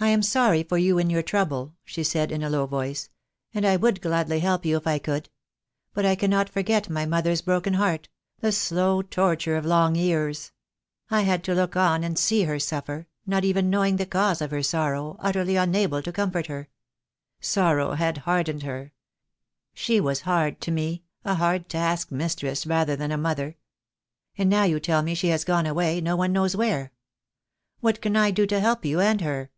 "I 0.00 0.08
am 0.08 0.22
sorry 0.22 0.64
for 0.64 0.78
you 0.78 0.98
in 0.98 1.10
your 1.10 1.22
trouble," 1.22 1.76
she 1.84 2.02
said, 2.02 2.32
in 2.32 2.42
a 2.42 2.50
low 2.50 2.66
voice, 2.66 3.08
"and 3.54 3.64
I 3.64 3.76
would 3.76 4.00
gladly 4.00 4.40
help 4.40 4.64
you 4.66 4.76
if 4.76 4.84
I 4.84 4.98
could. 4.98 5.28
But 5.94 6.04
I 6.04 6.16
cannot 6.16 6.48
forget 6.48 6.90
my 6.90 7.06
mother's 7.06 7.40
broken 7.40 7.74
heart— 7.74 8.08
the 8.40 8.50
slow 8.50 9.02
tor 9.02 9.36
ture 9.36 9.54
of 9.54 9.64
long 9.64 9.94
years. 9.94 10.50
I 11.08 11.20
had 11.20 11.44
to 11.44 11.54
look 11.54 11.76
on 11.76 12.02
and 12.02 12.18
see 12.18 12.44
her 12.44 12.58
suffer, 12.58 12.84
2 12.86 12.94
32 12.96 12.96
THE 12.96 13.02
DAY 13.02 13.04
WILL 13.04 13.22
COME. 13.22 13.30
not 13.30 13.44
even 13.44 13.70
knowing 13.70 13.96
the 13.96 14.06
cause 14.06 14.40
of 14.42 14.50
her 14.50 14.62
sorrow, 14.62 15.16
utterly 15.20 15.54
unable 15.54 16.02
to 16.02 16.10
comfort 16.10 16.48
her. 16.48 16.68
Sorrow 17.38 17.92
had 17.92 18.18
hardened 18.18 18.64
her. 18.64 18.92
She 19.72 20.00
was 20.00 20.22
hard 20.22 20.60
to 20.62 20.72
me, 20.72 21.04
a 21.24 21.36
hard 21.36 21.68
task 21.68 22.10
mistress 22.10 22.66
rather 22.66 22.96
than 22.96 23.12
a 23.12 23.16
mother. 23.18 23.56
And 24.36 24.50
now 24.50 24.64
you 24.64 24.80
tell 24.80 25.02
me 25.02 25.14
she 25.14 25.28
has 25.28 25.44
gone 25.44 25.66
away, 25.66 26.00
no 26.00 26.16
one 26.16 26.32
knows 26.32 26.56
where. 26.56 26.90
What 27.78 28.00
can 28.02 28.16
I 28.16 28.32
do 28.32 28.46
to 28.48 28.58
help 28.58 28.84
you 28.84 28.98
and 28.98 29.20
her?" 29.20 29.50